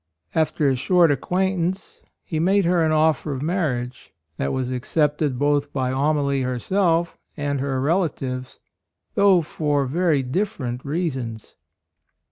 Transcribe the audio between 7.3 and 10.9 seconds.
and her rela tives, though for very different